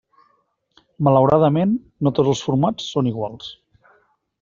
[1.07, 1.77] Malauradament,
[2.09, 3.57] no tots els formats són iguals.